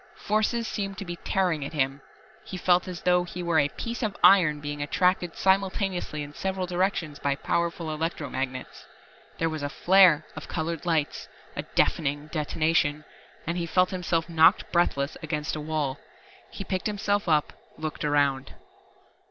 Forces 0.15 0.67
seemed 0.67 0.97
to 0.97 1.05
be 1.05 1.17
tearing 1.17 1.63
at 1.63 1.73
him. 1.73 2.01
He 2.43 2.57
felt 2.57 2.87
as 2.87 3.01
though 3.03 3.23
he 3.23 3.43
were 3.43 3.59
a 3.59 3.69
piece 3.69 4.01
of 4.01 4.17
iron 4.23 4.59
being 4.59 4.81
attracted 4.81 5.35
simultaneously 5.35 6.23
in 6.23 6.33
several 6.33 6.65
directions 6.65 7.19
by 7.19 7.35
powerful 7.35 7.91
electro 7.93 8.27
magnets. 8.27 8.87
There 9.37 9.47
was 9.47 9.61
a 9.61 9.69
flare 9.69 10.25
of 10.35 10.47
colored 10.47 10.87
lights, 10.87 11.27
a 11.55 11.61
deafening 11.75 12.29
detonation 12.31 13.05
and 13.45 13.59
he 13.59 13.67
felt 13.67 13.91
himself 13.91 14.27
knocked 14.27 14.71
breathless 14.71 15.17
against 15.21 15.55
a 15.55 15.61
wall. 15.61 15.99
He 16.49 16.63
picked 16.63 16.87
himself 16.87 17.29
up, 17.29 17.53
looked 17.77 18.03
around. 18.03 18.55